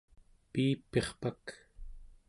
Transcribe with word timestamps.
piipirpak 0.51 1.45